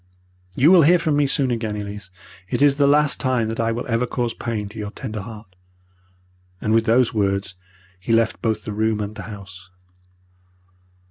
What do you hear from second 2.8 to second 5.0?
last time that I will ever cause pain to your